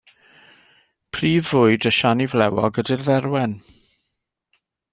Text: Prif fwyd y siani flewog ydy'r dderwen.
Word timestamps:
Prif 1.15 1.45
fwyd 1.51 1.85
y 1.89 1.91
siani 1.97 2.27
flewog 2.33 2.81
ydy'r 2.85 3.05
dderwen. 3.11 3.57